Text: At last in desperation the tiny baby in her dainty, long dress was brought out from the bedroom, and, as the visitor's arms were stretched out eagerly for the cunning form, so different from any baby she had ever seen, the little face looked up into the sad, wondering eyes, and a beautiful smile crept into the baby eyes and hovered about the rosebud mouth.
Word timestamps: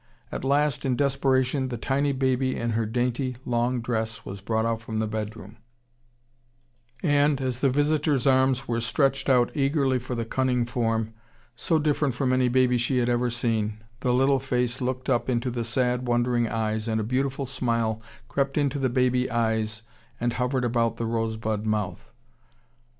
At 0.31 0.43
last 0.43 0.83
in 0.83 0.95
desperation 0.95 1.67
the 1.69 1.77
tiny 1.77 2.11
baby 2.11 2.55
in 2.57 2.71
her 2.71 2.87
dainty, 2.87 3.37
long 3.45 3.81
dress 3.81 4.25
was 4.25 4.41
brought 4.41 4.65
out 4.65 4.81
from 4.81 4.97
the 4.97 5.05
bedroom, 5.05 5.57
and, 7.03 7.39
as 7.39 7.59
the 7.59 7.69
visitor's 7.69 8.25
arms 8.25 8.67
were 8.67 8.81
stretched 8.81 9.29
out 9.29 9.55
eagerly 9.55 9.99
for 9.99 10.15
the 10.15 10.25
cunning 10.25 10.65
form, 10.65 11.13
so 11.55 11.77
different 11.77 12.15
from 12.15 12.33
any 12.33 12.47
baby 12.49 12.79
she 12.79 12.97
had 12.97 13.09
ever 13.09 13.29
seen, 13.29 13.83
the 13.99 14.11
little 14.11 14.39
face 14.39 14.81
looked 14.81 15.07
up 15.07 15.29
into 15.29 15.51
the 15.51 15.63
sad, 15.63 16.07
wondering 16.07 16.47
eyes, 16.47 16.87
and 16.87 16.99
a 16.99 17.03
beautiful 17.03 17.45
smile 17.45 18.01
crept 18.27 18.57
into 18.57 18.79
the 18.79 18.89
baby 18.89 19.29
eyes 19.29 19.83
and 20.19 20.33
hovered 20.33 20.65
about 20.65 20.97
the 20.97 21.05
rosebud 21.05 21.63
mouth. 21.63 22.11